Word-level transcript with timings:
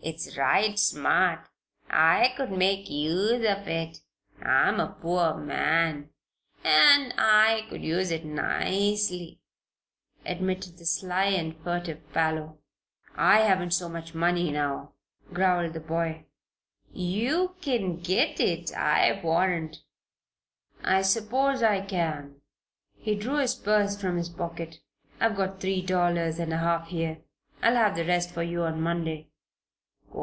It's 0.00 0.38
right 0.38 0.78
smart. 0.78 1.48
I 1.90 2.32
could 2.36 2.50
make 2.52 2.88
use 2.88 3.44
of 3.44 3.68
it 3.68 3.98
I'm 4.40 4.80
a 4.80 4.96
poor 5.02 5.34
man, 5.34 6.08
an' 6.64 7.12
I 7.18 7.66
could 7.68 7.82
use 7.82 8.10
it 8.10 8.24
nicely," 8.24 9.40
admitted 10.24 10.78
the 10.78 10.86
sly 10.86 11.24
and 11.24 11.54
furtive 11.62 12.00
Parloe. 12.14 12.58
"I 13.16 13.40
haven't 13.40 13.66
got 13.68 13.72
so 13.74 13.88
much 13.90 14.14
money 14.14 14.50
now," 14.50 14.92
growled 15.34 15.74
the 15.74 15.80
boy. 15.80 16.24
"Yeou 16.94 17.56
kin 17.60 18.00
get 18.00 18.40
it, 18.40 18.74
I 18.74 19.20
warrant." 19.22 19.82
"I 20.82 21.02
suppose 21.02 21.62
I 21.62 21.82
can." 21.82 22.40
He 22.96 23.14
drew 23.14 23.36
his 23.38 23.56
purse 23.56 24.00
from 24.00 24.16
his 24.16 24.30
pocket. 24.30 24.78
"I've 25.20 25.36
got 25.36 25.60
three 25.60 25.82
dollars 25.82 26.38
and 26.38 26.52
a 26.54 26.58
half 26.58 26.88
here. 26.88 27.18
I'll 27.62 27.74
have 27.76 27.96
the 27.96 28.06
rest 28.06 28.30
for 28.32 28.44
you 28.44 28.62
on 28.62 28.80
Monday." 28.80 29.26